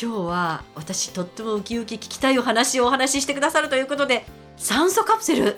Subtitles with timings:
[0.00, 4.24] 今日は私とってもウキウキ聞きたいお話をお話ししてくださるということで
[4.56, 5.56] 酸素カプセル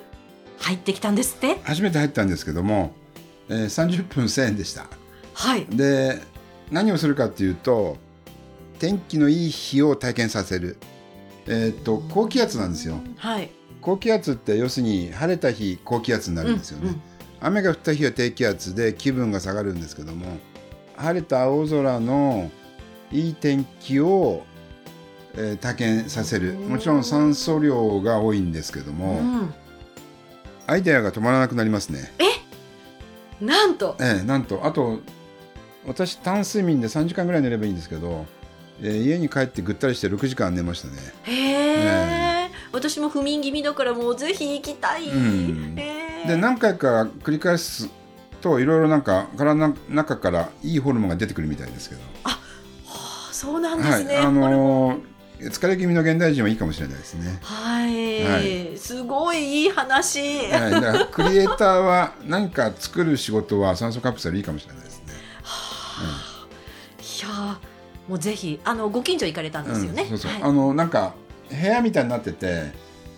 [0.58, 1.58] 入ってきたんですって？
[1.62, 2.92] 初めて入ったんですけども、
[3.50, 4.86] えー、30分1000円でした。
[5.34, 6.20] はいで、
[6.70, 7.96] 何をするかっていうと、
[8.78, 10.76] 天気のいい日を体験させる。
[11.46, 13.00] えっ、と、高気圧なんですよ。
[13.16, 16.84] はい高気圧って要するに晴れた日高気圧になるんですよね。
[16.84, 17.02] うんうん
[17.42, 20.26] 雨が降った日は低気圧で気分が下がるんですけども、
[20.94, 22.50] 晴れた青空の
[23.12, 24.44] いい天気を、
[25.34, 26.54] えー体験させる。
[26.54, 29.54] もちろん酸素量が多いんですけども、うん。
[30.66, 32.12] アイデアが止まらなくなりますね。
[33.40, 33.96] なんと？
[34.00, 34.64] ええ、なんと。
[34.64, 35.00] あと
[35.86, 38.26] 私単睡眠で3時間ぐらい寝ればいいんですけど、
[38.82, 40.94] えー家に帰ってぐったりして6時間寝ましたね。
[41.22, 45.74] へえ、私も不眠気味だからもうぜひ行きたい、うん。
[45.74, 47.88] で何回か繰り返す
[48.42, 52.19] といろいろなんか体の中からいいホルモンが出てくるみたいですけど、はあ
[53.40, 54.24] そうなんですね、はい。
[54.26, 55.00] あのー
[55.40, 65.14] 疲れ気味の現代人はいいかもしれないですね、はい、はすごいいい話、はい、だからクリエイターは何か作る仕事は酸素カプセルいいかもしれないですね。
[66.98, 70.42] いやーもうぜひあのご近所行かれたんですよね、うん、そうそう、はい。
[70.42, 71.14] あのなんか
[71.48, 72.72] 部屋みたいになってて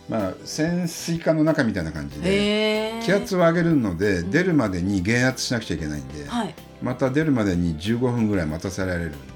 [0.09, 4.31] まあ潜水艦の中みたいな感じで気圧を上げるので、うん。
[4.31, 6.55] 出るまでに減圧しなくちゃいけないんで、はい。
[6.81, 9.32] また出るまでに15分ぐらい待たせられるん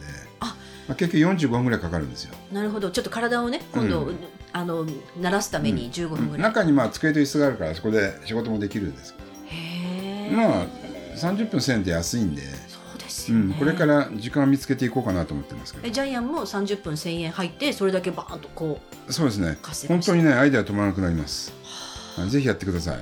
[0.89, 2.35] まあ、結局45分ぐらいかかるんですよ。
[2.53, 2.91] なるほど。
[2.91, 4.17] ちょっと体をね今度、うん
[4.57, 9.15] あの慣らすために15分ぐらい、中にまあ机と椅子があるからそこで仕事もできるんです
[9.49, 10.67] へえ、まあ
[11.15, 15.87] 30分1000円って安いんで、そうですよね、うん、これから時間を見つけていこうかなと思ってますけど。
[15.87, 18.81] えジャイアンも30分1000円入ってそれだけバーンとこ
[19.11, 19.59] そうですね。
[19.89, 21.53] 本当にねアイデア止まらなくなります。
[22.17, 23.01] はいぜひやってください。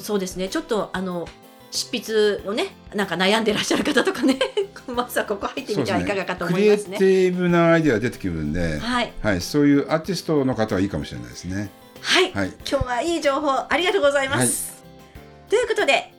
[0.00, 0.50] そうですね。
[0.50, 1.26] ちょっとあの
[1.70, 4.38] 執筆をねなんか悩んでらっしゃる方とかね。
[4.88, 6.98] まずはここ入ってみてはいかがかとクリエイ思いますね。
[6.98, 9.12] ティブなアイデアが出てくるんで、はい。
[9.22, 11.70] はい、そういうアーティストの方はいいかもしれないですね。
[12.00, 14.82] はい、はい、今日はいい情報ありがとうございます、
[15.48, 16.12] ということで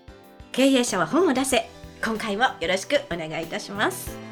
[0.52, 1.70] 経営者は本を出せ。
[2.04, 4.31] 今回もよろしくお願いいたします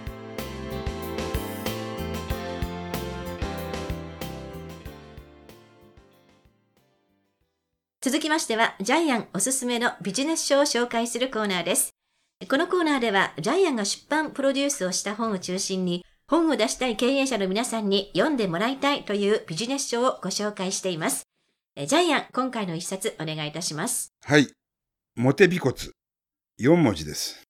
[8.01, 11.91] 続きましてはジャイアンおすすめのビジネス書を紹介するコーナーです
[12.49, 21.29] このコーナーではジャイアンが出版プロデュースをした本を中心に本を出したい経営者の皆さんに読んでもらいたいというビジネス書をご紹介しています
[21.81, 24.13] えジャイアン、今回の一冊お願いいたします。
[24.25, 24.51] はい、
[25.15, 25.75] モテ尾骨
[26.59, 27.41] 4文字です。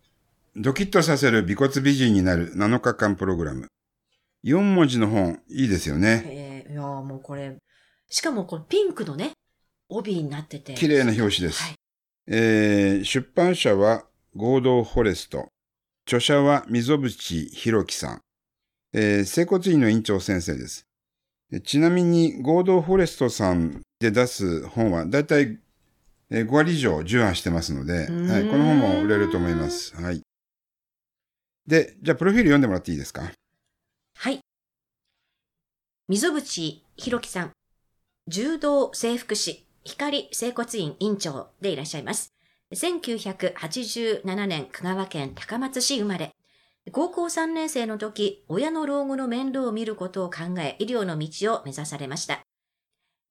[0.56, 3.66] ドキッとさせる尾骨美人になる7日間プログラム。
[4.44, 6.22] 4文字の本、いいですよね。
[6.24, 7.58] えー、いやーもうこれ、
[8.08, 9.32] しかもこのピンクのね、
[9.88, 10.74] 帯になってて。
[10.74, 11.62] 綺麗な表紙です。
[11.62, 11.74] はい。
[12.28, 14.04] えー出版社は
[14.34, 15.48] 合同フォレスト。
[16.06, 18.20] 著者は溝淵博樹さん。
[18.92, 20.84] えー整骨院の院長先生です。
[21.52, 25.58] えちなみに合同フォレストさんで出す本はだいたい
[26.30, 29.94] えー5割以上重版してますので、はい、この本も売れると思います。
[29.94, 30.20] はい。
[31.66, 33.32] で、じゃあプロフィール読んでもらっていいですか？
[34.18, 34.40] はい。
[36.08, 37.52] 溝淵博樹さん、
[38.28, 42.34] 柔道整復師、光整骨院院長でいらっしゃいます。
[42.74, 46.34] 1987年香川県高松市生まれ。
[46.92, 52.40] 高校3年生の時、親の老後の面倒を見ることを考え、医療の道を目指されました。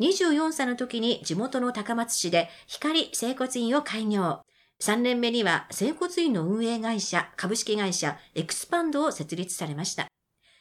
[0.02, 4.42] 24歳の時に地元の高松市で光整骨院を開業。
[4.82, 10.08] 3年目には整骨院の運営会社、株式会社エクスパンドを設立されました。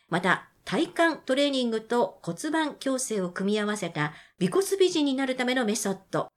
[0.08, 0.94] また、体幹
[1.26, 6.28] トレーニングと骨盤矯正を組み合わせた美骨美人になるためのメソッド、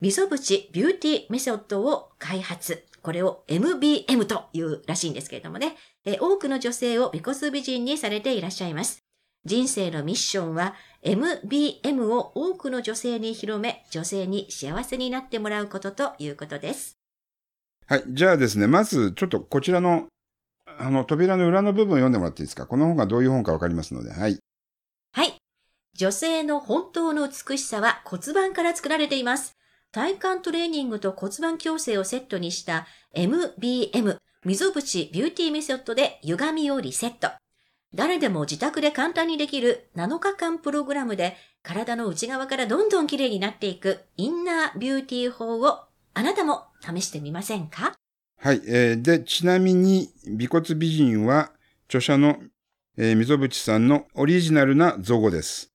[0.00, 2.84] 溝淵ビューティーメソッドを開発。
[3.02, 5.76] これを MBM というらしいんですけれどもね。
[6.20, 9.02] 多くの女性を尾骨美人にされていらっしゃいます。
[9.46, 16.98] 人生のミッションは MBM を多くの女性に広め、女性に幸せになってもらうことということです。
[17.86, 18.04] はい。
[18.06, 20.06] じゃあですね、まずちょっとこちらの、
[20.80, 22.66] あの、扉の裏の部分を読んでもらっていいですか？
[22.66, 24.38] この本がどういう本かわかりますので、はい。
[25.12, 25.34] はい。
[25.94, 29.56] 女性の本当の美しさは骨盤から作られています。
[29.92, 37.28] 体幹トレーニングと骨盤矯正をセットにした MBM、溝淵ビューティーメソッドで歪みをリセット。
[37.92, 45.80] 誰でも自宅で簡単にできる7日間プログラムで体の内側からどんどん綺麗になっていくインナービューティー法を
[46.14, 47.94] あなたも試してみませんか？
[48.42, 48.62] はい。
[48.66, 51.52] えーで、ちなみに、美骨美人は、
[51.88, 52.38] 著者の、
[52.96, 55.68] えー溝淵さんのオリジナルな造語です。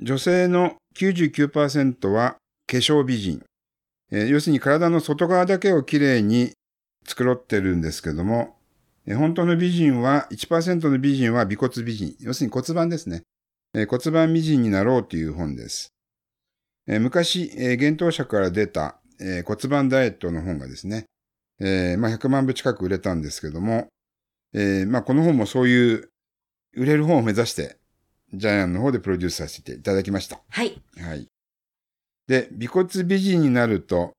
[0.00, 2.36] 女性の99%は
[2.66, 3.44] 化粧美人。
[4.10, 6.50] えー要するに体の外側だけをきれいに
[7.06, 8.56] 繕ってるんですけども、
[9.06, 12.16] えー本当の美人は、1%の美人は美骨美人。
[12.18, 13.22] 要するに骨盤ですね。
[13.72, 15.92] えー骨盤美人になろうという本です。
[16.88, 21.04] えー昔、えー、幻冬舎から出た、えー骨盤ダイエットの本がですね、
[21.60, 23.88] えーまあ、100万部近く売れたんですけども、
[24.52, 26.10] えーまあ、この本もそういう
[26.76, 27.78] 売れる本を目指して、
[28.32, 30.40] ジャイアンの方でプロデュースさせていただきました。
[30.48, 30.82] はい。
[30.98, 31.28] はい。
[32.26, 34.12] で、美骨美人になると、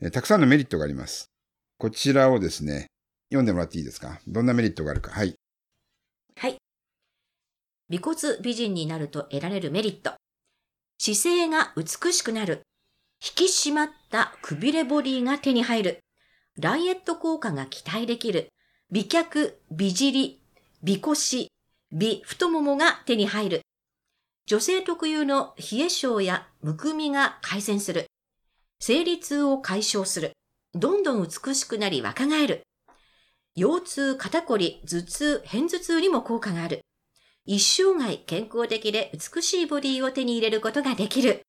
[0.00, 1.30] えーたくさんのメリットがあります。
[1.78, 2.86] こちらをですね、
[3.28, 4.20] 読んでもらっていいですか？
[4.26, 5.10] どんなメリットがあるか。
[5.10, 5.34] はい。
[6.36, 6.56] はい。
[7.88, 10.12] 美骨美人になると得られるメリット。
[10.98, 12.62] 姿勢が美しくなる。
[13.24, 15.98] 引き締まったくびれボディが手に入る。
[16.58, 18.48] ダイエット効果が期待できる。
[18.90, 20.40] 美脚、美尻、
[20.82, 21.50] 美腰、
[21.90, 23.60] 美太ももが手に入る。
[24.46, 28.06] 女性特有の冷え性やむくみが改善する。
[28.80, 30.32] 生理痛を解消する。
[30.74, 32.62] どんどん美しくなり若返る。
[33.54, 36.80] 腰痛、肩こり、頭痛、片頭痛にも効果がある。
[37.44, 41.42] 一生涯健康的で美しいボディを手に入れることができる。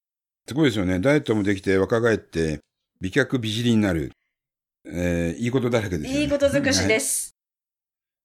[0.48, 1.00] すごいですよね。
[1.00, 2.60] ダイエットもできて若返って、
[3.00, 4.12] 美脚美尻になる。
[4.86, 6.22] えーいいことだらけですよね。
[6.22, 7.36] いいこと尽くしです。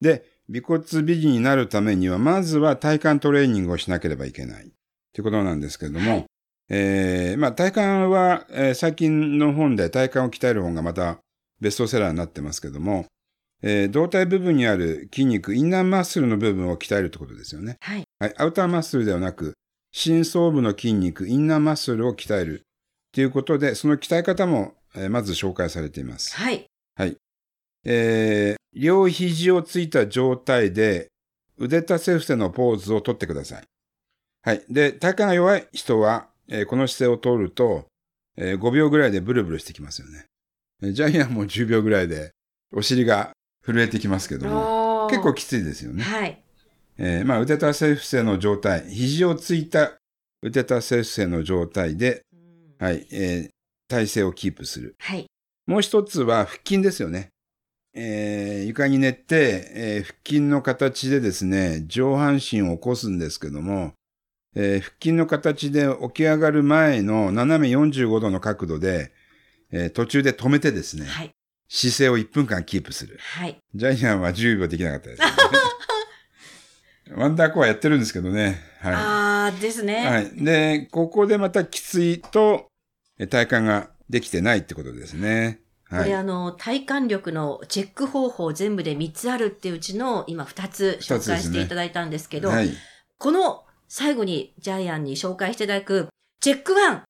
[0.00, 4.72] で、美骨美人になるためには、まずは体幹トレーニングをしなければいけない。
[5.12, 6.26] ということなんですけれども、はい
[6.70, 7.80] えーまあ体幹
[8.12, 11.18] は、えー最近の本で体幹を鍛える本がまた
[11.60, 13.06] ベストセラーになってますけども、
[13.62, 17.76] えー胴体部分にある筋肉、インナーマッスルの部分を鍛えるってことですよね。
[17.80, 18.04] はい。
[18.18, 19.54] はい、アウターマッスルではなく、
[19.92, 22.62] 深層部の筋肉、インナーマッスルを鍛える
[23.12, 26.34] ということで、その鍛え方も、えーまず紹介されています。
[26.36, 26.50] は
[27.06, 27.16] い。
[27.84, 31.08] えー両肘をついた状態で
[31.56, 33.62] 腕立て伏せのポーズをとってください。
[34.42, 34.62] はい。
[34.68, 37.86] で、体幹が弱い人は、えーこの姿勢を取ると、
[38.36, 40.26] えー5秒ぐらいでブルブルしてきますよね。
[40.82, 42.30] えージャイアンも10秒ぐらいで
[42.72, 43.32] お尻が
[43.64, 46.02] 震えてきますけども、結構きついですよね。
[46.02, 46.42] はい。
[46.98, 49.92] えーまあ、腕立て伏せの状態、肘をついた
[50.42, 52.22] 腕立て伏せの状態で、
[52.78, 53.50] はい、えー
[53.88, 54.94] 体勢をキープする。
[55.00, 55.26] はい。
[55.66, 57.30] もう一つは腹筋ですよね。
[57.94, 63.92] えー床に寝て、えー腹筋の形でですね、上半身を起こすんですけども、
[64.54, 69.12] えー腹筋の形で起き上がる前の斜め45度の角度で、
[69.72, 71.30] えー途中で止めてですね、はい。
[71.68, 73.18] 姿勢を1分間キープする。
[73.20, 73.58] はい。
[73.74, 75.28] ジャイアンは10秒できなかったです、ね。
[77.16, 78.60] ワンダーコアやってるんですけどね。
[78.80, 79.86] はあーですい。
[79.86, 80.06] ね。
[80.06, 80.30] はい。
[80.44, 82.77] で、ここでまたきついと、え
[83.26, 85.60] 体幹ができてないってことですね。
[85.84, 86.02] はい。
[86.04, 92.70] これあの、体幹力のチェック方法全部で3つあるっていううちの今2つ紹介していただいたんですけど、はい。
[93.18, 96.08] この最後にジャイアンに紹介していただく
[96.40, 97.00] チェック1。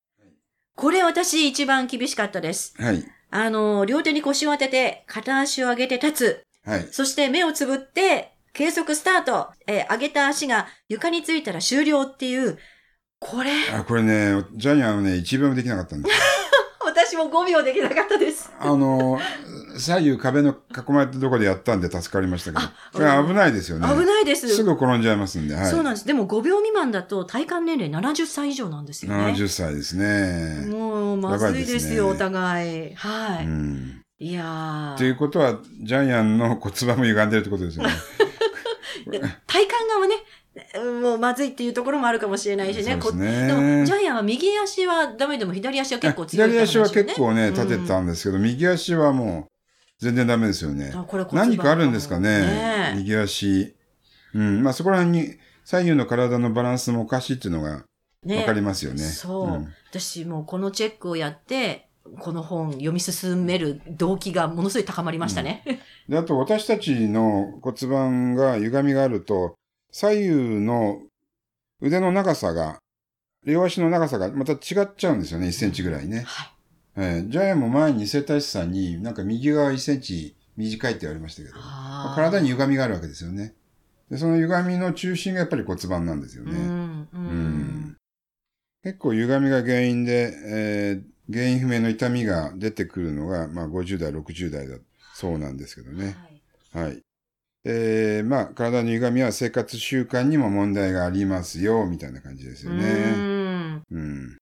[0.77, 2.75] これ私一番厳しかったです。
[2.81, 3.05] はい。
[3.31, 6.69] あの、両手に腰を当てて、片足を上げて立つ。
[6.69, 6.89] はい。
[6.91, 9.49] そして目をつぶって、計測スタート。
[9.67, 12.59] えー上げた足が床についたら終了っていう、
[13.21, 16.23] これ、あ、これね、ジャイアンはね、1秒もできなかったんですよ。
[16.87, 18.51] 私も5秒できなかったです。
[18.59, 19.21] あの、
[19.77, 23.87] 左右壁の囲まれたところでやったんで助かりましたけどあ、これ危ないですよね。
[23.89, 24.49] 危ないです。
[24.49, 25.71] すぐ転んじゃいますんで、はい。
[25.71, 26.07] そうなんです。
[26.07, 29.33] でも5秒未満だと体感年齢70歳以上なんですよね。
[29.33, 30.67] 70歳ですね。
[30.69, 32.95] もう、まずいですよ、すねお互い。
[32.95, 33.45] はい。
[33.47, 34.03] うん。
[34.21, 35.17] いやというー。
[35.17, 37.93] ことは、ジャイアンの骨盤も歪んでるってことですよね。
[39.11, 40.21] で 体感側ね、うん
[41.03, 42.97] もうまずいっていうところもあるかもしれないしね。
[42.97, 49.53] でねでも、ジャイアンは右足はダメでも左足は結構強いって左足は結構ね、立ててたんですけど、右足はもう
[49.99, 50.93] 全然ダメですよね。
[51.33, 53.75] 何かあるんですかねねえ右足。
[54.35, 54.63] うん。
[54.63, 57.85] まあそこら辺に左右の体のバランスもおかしいっていうのが
[58.25, 59.03] ねわかりますよね。
[59.03, 61.89] そう、ん私もうこのチェックをやって、
[62.21, 65.63] この本読み進める動機がものすごい高まりましたね。
[66.09, 69.58] で、あと私たちの骨盤が歪みがあると、
[69.99, 71.03] 左右の
[71.83, 72.79] 腕の長さが、
[73.45, 76.21] 両足の長さがまた違っちゃうんですよね、1センチぐらいね。
[76.25, 76.51] はい。
[76.95, 83.55] えージャイアンも前に整体師さんになんか右側1センチ短いって言われましたけど、あー体に歪みがあるわけですよね。
[84.09, 86.53] で、その歪みの中心がやっぱり骨盤なんですよね。
[86.53, 87.09] うん、うん。
[87.13, 87.97] うん
[88.85, 94.77] 結構歪みが原因で、えー原因不明の痛みが出てくるのが、まあ50代、60代だ
[95.13, 96.17] そうなんですけどね。
[96.73, 97.03] はいはい。
[97.65, 103.83] えーまあ、体の歪みは生活習慣にも問題がありますよ、みたいな感じですようね。
[103.91, 104.39] うん。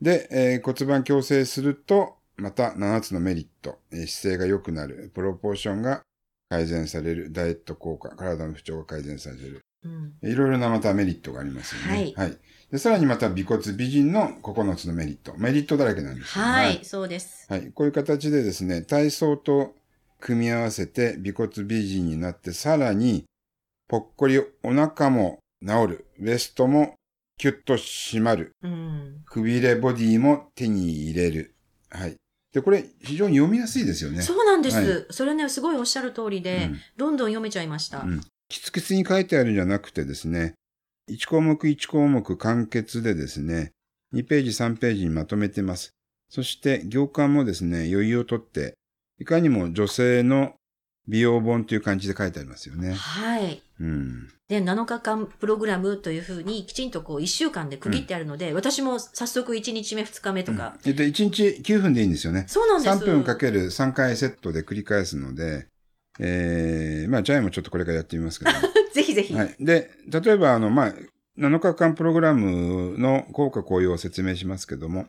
[0.00, 6.02] で、えー骨盤矯正すると、また7つのメリット、えー姿勢が良くなる、プロポーションが
[6.48, 9.60] 改善される、ダイエット効果、体の不調が改善される。
[9.84, 12.12] うんいろいろなまたメリットがありますよね。
[12.16, 12.38] はい
[12.70, 15.34] で、さらにまた美骨美人の9つのメリット。
[15.38, 17.46] メリットだらけなんですよはい、そうです。
[17.48, 17.72] はい。
[17.72, 19.74] こういう形でですね、体操と
[20.20, 23.24] 組み合わせて美骨美人になって、さらに、
[23.88, 26.06] ぽっこりお腹も治る。
[26.20, 26.94] ウエストも
[27.38, 28.52] キュッと締まる。
[28.62, 29.22] うん。
[29.24, 31.54] くびれボディも手に入れる。
[31.90, 32.16] はい。
[32.52, 34.22] で、これ非常に読みやすいですよね。
[34.22, 38.00] そうなんです、はいそれね、すごいおっしゃる通りで、うんどんどん読めちゃいました。
[38.00, 38.20] うん。
[38.48, 40.54] キツキツに書いてあるんじゃなくてですね、
[41.10, 43.72] 1項目1項目簡潔でですね、
[44.14, 45.90] 2ページ3ページにまとめてます。
[46.30, 48.74] そして行間もですね、余裕をとって、
[49.18, 50.54] いかにも女性の
[51.08, 52.92] 美容本という感じで書いてありますよね。
[52.92, 53.62] はい。
[53.80, 54.28] うん。
[54.48, 62.44] で、7日間プログラムというふうにきちんとこう1週間で区切ってあるので、私も早速1日目2日目とか、うんで、1日9分でいいんですよね。
[62.46, 65.66] そうなんです3分かける3回セットで繰り返すので、
[66.20, 68.50] えー、まあ、ジャイもちょっとこれからやってみますけど。
[68.92, 69.34] ぜひぜひ。
[69.34, 69.56] はい。
[69.60, 70.94] で、例えば、あの、まあ、
[71.38, 75.08] 7日間プログラムの効果効用を説明しますけども、えー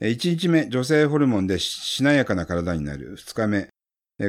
[0.00, 3.16] 1日目、女性ホルモンでしなやかな体になる。
[3.16, 3.68] 2日目、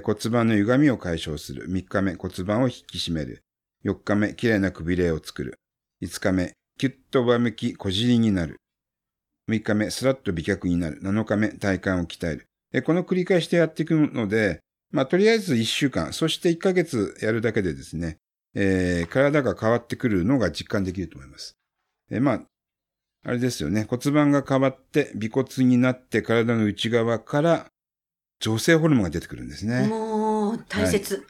[0.01, 1.69] 骨盤の歪みを解消する。
[1.69, 3.41] 3日目、骨盤を引き締める。
[3.83, 5.55] 4日目、綺麗なくびれを作る。
[6.01, 8.57] 5日目、キュッと上向き小尻になる。
[9.49, 11.01] 6日目、スラッと美脚になる。
[11.01, 12.83] 7日目、体幹を鍛える。
[12.83, 14.59] この繰り返しでやっていくので、
[14.91, 18.17] まあ、とりあえず1週間、そして1ヶ月やるだけでですね、
[18.53, 21.55] えー体が変わってくるのが実感できると思います。
[22.09, 22.41] えーまあ、
[23.25, 23.87] あれですよね。
[23.89, 27.65] 骨盤が変わって、尾骨になって体の内側から
[28.39, 29.87] 女性ホルモンが出てくるんですね。
[29.87, 31.25] もう、大切。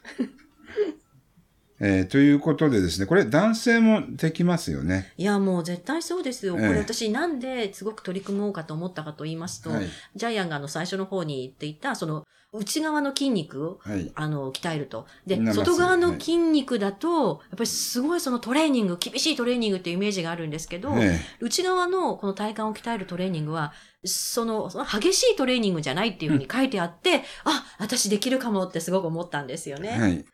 [1.80, 5.12] えーということでですね、これ男性もできますよね。
[5.18, 6.56] いや、もう絶対そうですよ。
[6.58, 9.88] ええこれ私なんですごく取り組もうかと思ったかと言いますと、はい。
[10.16, 14.10] ジャイアンがあの最初の方に言っていた、その内側の筋肉をはい。
[14.16, 15.06] あの、鍛えると。
[15.26, 23.74] で外側の筋肉だと、やっぱりすごいそのトレーニング、厳しいトレーニングっていうイメージがあるんですけど、ね内側のこの体幹を鍛えるトレーニングは、
[24.06, 29.90] その、その激しいトレーニングじゃないっていうふうに書いてあって、あ、私できるかもってすごく思ったんですよね。
[29.90, 30.26] はい。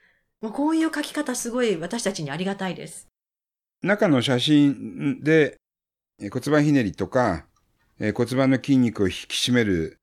[0.42, 3.08] もうこういう書き方すごい私たちにありがたいです。
[3.84, 5.58] 中の写真で
[6.20, 7.46] えー骨盤ひねりとか、
[8.00, 9.98] えー骨盤の筋肉を引き締める、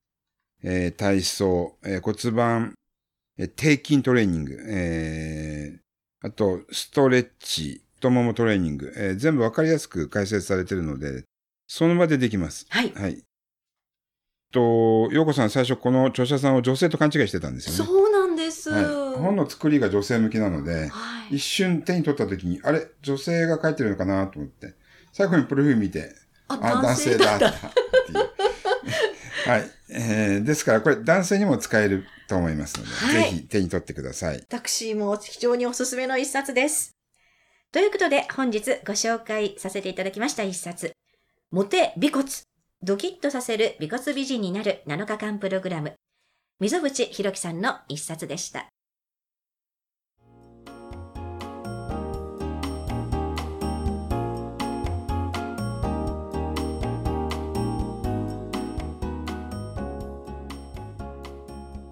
[0.62, 2.74] えー体操、えー骨盤、
[3.38, 5.78] えー低筋トレーニング、えー
[6.20, 11.24] あと、ストレッチ、太ももトレーニング、えー全部わかりやすく解説されているので、
[11.68, 12.66] その場でできます。
[12.68, 12.92] はい。
[12.94, 13.22] はい。
[14.52, 17.92] と、ようこさん最初この著者さんを女性と勘違いしてたんですよね。
[17.92, 18.70] そうなんです。
[18.70, 18.84] はい、
[19.20, 21.36] 本の作りが女性向きなので、はい。
[21.36, 22.86] 一瞬手に取った時に、あれ？
[23.02, 24.74] 女性が書いてるのかなと思って、
[25.12, 26.14] 最後にプロフィール見て、
[26.48, 27.48] あ、あ、男男性だった。
[27.48, 28.18] っていう。
[29.48, 29.70] はい。
[29.90, 34.36] えーですから、これ男性にも使えると思いますので、はいぜひ手に取ってください。
[34.48, 36.94] 私も非常におすすめの一冊です。
[37.72, 40.92] ということで、本日ご紹介させていただきました一冊。
[41.50, 42.26] モテ美骨。
[42.80, 45.94] ドキッとさせる美骨美人になる7日間プログラム。
[46.60, 48.68] 溝口博樹さんの一冊でした。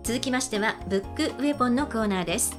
[0.04, 2.56] 続きましては、ブックウェポンのコーナーです。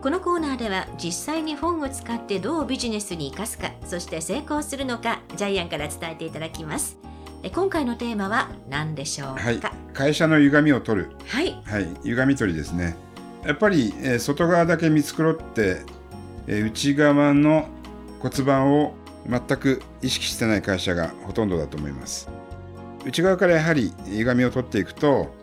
[0.00, 6.96] このコーナーでは実際に本を使ってどうビジネスに生かすか、そして成功するのか、ジャイアンから伝えていただきます。
[7.46, 9.42] え今回のテーマは何でしょうか？
[9.42, 9.60] はい。
[9.92, 11.10] 会社の歪みを取る。
[11.26, 11.52] はい。
[11.64, 11.88] はい。
[12.04, 12.96] 歪み取りですね。
[13.44, 15.82] やっぱり、えー外側だけ見繕って、
[16.46, 17.68] えー内側の
[18.20, 18.94] 骨盤を
[19.28, 22.30] 全く意識してない会社がほとんどだと思います。
[23.04, 25.34] 内側からやはり歪みを取っていくと、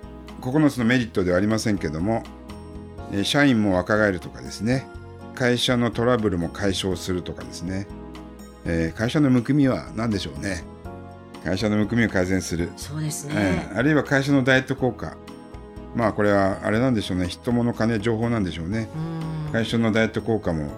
[0.42, 2.24] 9つのメリットではありませんけども、
[3.12, 4.88] えー社員も若返るとかですね、
[5.36, 7.86] 会社のトラブルも解消するとかですね、
[8.66, 10.64] えー会社のむくみは何でしょうね。
[11.44, 12.70] 会社のむくみを改善する。
[12.78, 13.70] そうですえね。
[13.74, 15.16] えあるいは会社のダイエット効果。
[15.96, 17.28] まあこれはあれなんでしょうね。
[17.28, 18.90] 人物金情報なんでしょうね。
[18.96, 20.70] うん会社のダイエット効果も。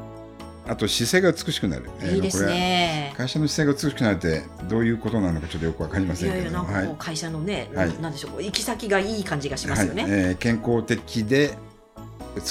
[0.65, 1.89] あと姿勢が美しくなる。
[2.01, 3.13] ええいいですね。
[3.17, 6.65] 会社の姿勢が美しくなるってどういうことなのかちょっとよくわかりまいやいや、せんけども。
[6.65, 10.05] はいなんかもう会社のね、はいなんでしょう、行き先がいい感じがしまはいすよね。
[10.07, 11.57] えー健康的で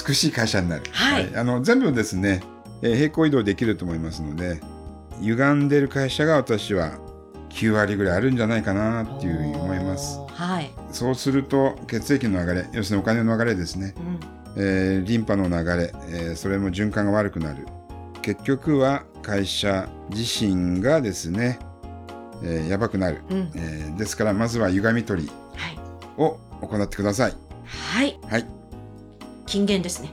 [0.07, 0.83] 美しい会社になる。
[0.91, 2.43] はいあの全部ですね、
[2.83, 4.61] えー平行移動できると思いますので、
[5.19, 6.91] 歪んでる会社が私は
[7.53, 10.19] 9割ぐらいあるんじゃないかなっていうふうに思います。
[10.27, 10.71] はい。
[10.91, 13.93] そうすると血液の流れ、要するにお金の流れですね。
[13.97, 14.19] うん
[14.55, 17.65] えーリンパの流れ、えーそれも循環が悪くなる
[18.21, 21.57] 結局は会社自身がですね、
[22.43, 23.51] えーやばくなる、うん。
[23.55, 25.77] えーですからまずは歪み取りはい。
[26.17, 27.33] を行ってください
[27.65, 28.19] はい。
[28.29, 28.45] はい
[29.47, 30.09] 金言ですね。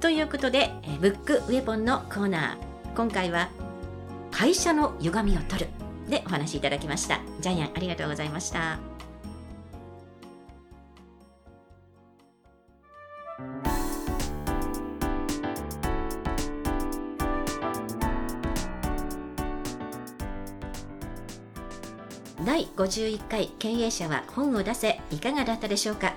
[0.00, 2.94] ということで、えーブックウェポンのコーナー。
[2.96, 3.48] 今回は、
[4.30, 5.68] 会社の歪みを取る。
[6.08, 7.20] でお話しいただきました。
[7.40, 8.78] ジャイアン、ありがとうございました。
[22.44, 26.14] 第51回経営者は本を出せいかがだったでしょうか？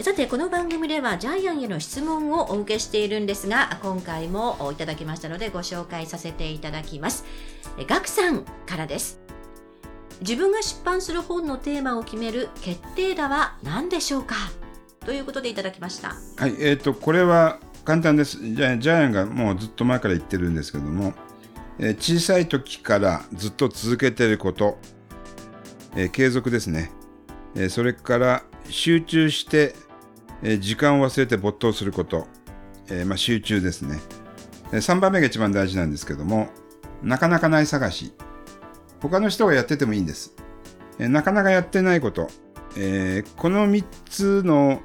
[0.00, 7.24] さてこの番組ではジャイアンへの質問をお受けしているんですが今回もいただきましたのでご紹介させていただきます
[7.88, 9.20] ガクさんからです。
[10.20, 14.36] 自分が出版する本のテーマを決める決定打は何でしょうか？
[15.04, 16.14] ということでいただきました。
[16.36, 18.38] はい、えー、とこれは簡単です。
[18.38, 21.12] ジャイジャイアンがもうずっと前から言ってるんですけども、
[21.78, 24.78] えー小さい時からずっと続けてること、
[25.96, 26.92] えー継続ですね、
[27.56, 29.74] えーそれから集中して、
[30.42, 32.26] え時間を忘れて没頭すること、
[32.88, 34.00] えまあ、集中ですね、
[34.72, 36.48] え3番目が一番大事なんですけども
[37.04, 38.12] なかなかない探し。
[39.00, 40.34] 他の人がやっててもいいんです、
[40.98, 42.30] えなかなかやってないこと、
[42.76, 44.80] えーこの3つの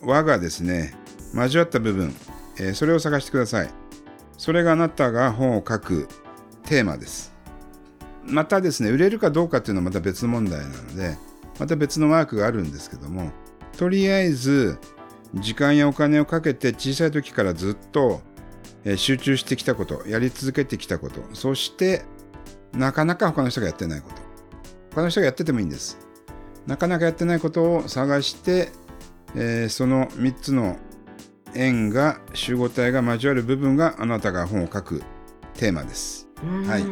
[0.00, 0.94] 輪がですね
[1.34, 2.14] 交わった部分、
[2.58, 3.70] えーそれを探してください。
[4.36, 6.08] それがあなたが本を書く
[6.64, 7.34] テーマです。
[8.24, 11.16] またですね売れるかどうかっていうのはまた別の問題なので
[11.58, 13.32] また別のワークがあるんですけども
[13.76, 14.78] とりあえず
[15.34, 18.20] 時間やお金をかけて小さい時からずっと
[18.96, 21.22] 集中してきたことやり続けてきたこと。
[21.34, 22.04] そして
[22.72, 24.16] なかなか他の人がやってないこと。
[24.94, 25.98] 他の人がやっててもいいんです。
[26.66, 28.70] なかなかやってないことを探して
[29.34, 30.76] えーその3つの
[31.54, 35.02] 円が集合体が交わる部分があなたが本を書く
[35.54, 36.28] テーマです。
[36.66, 36.84] はい。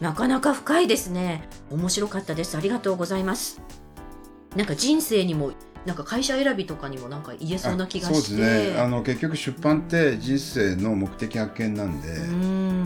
[0.00, 1.48] なかなか深いですね。
[1.70, 2.56] 面白かったです。
[2.56, 3.60] ありがとうございます。
[4.56, 5.52] なんか人生にも
[5.86, 8.20] なんか会社選びとかにもなんか言えそうな気がして。
[8.20, 8.80] そうですね。
[8.80, 12.08] あの結局出版って人生の目的発見なんで、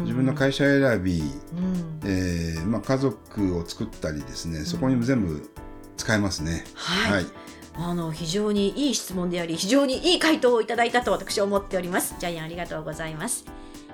[0.02, 1.92] 自分の会社選び、うん。
[2.05, 5.48] えーまあ、家族を作ったりですねそこにも全部
[5.96, 6.64] 使えますね。
[6.74, 7.26] はい、はい、
[7.74, 12.16] あの非常にいい質問であり非常にいい回答をいただいたと私は思っております。
[12.18, 13.44] ジャイアンありがとうございます、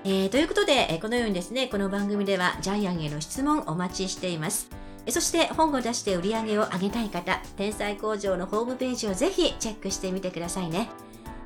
[0.04, 4.70] えーということでえーこのようにですねこの番組ではジャイアンへの質問お待ちしています。
[4.70, 10.88] えーそして本を出して売り上げを上げたい方天才工場のホームページをぜひチェックしてみてくださいね。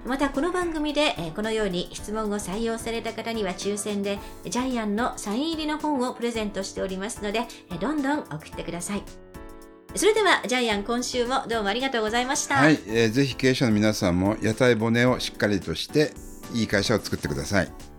[0.04, 7.42] またこの番組でこのように質問を採用された方には抽選でジャイアンのサイン入りの本をプレゼントしておりますので
[7.80, 9.02] どんどん送ってください。
[9.94, 16.14] それではジャイアン今週もどうもありがとうございました、はいえーぜひ経営者の皆さんも屋台骨をしっかりとして
[16.54, 17.91] いい会社を作ってください。